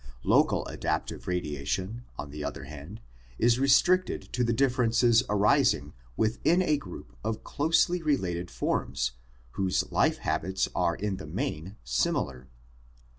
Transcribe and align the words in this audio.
Local 0.23 0.65
adaptive 0.65 1.27
radiation, 1.27 2.05
on 2.17 2.31
the 2.31 2.43
other 2.43 2.63
hand, 2.63 3.01
is 3.37 3.59
restricted 3.59 4.33
to 4.33 4.43
the 4.43 4.51
differences 4.51 5.21
arising 5.29 5.93
within 6.17 6.63
a 6.63 6.77
group 6.77 7.15
of 7.23 7.43
closely 7.43 8.01
related 8.01 8.49
forms 8.49 9.11
whose 9.51 9.91
life 9.91 10.17
habits 10.17 10.67
are 10.73 10.95
in 10.95 11.17
the 11.17 11.27
main 11.27 11.75
similar. 11.83 12.47